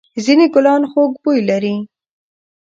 ځېنې 0.23 0.47
گلان 0.55 0.81
خوږ 0.91 1.11
بوی 1.21 1.39
لري. 1.49 1.75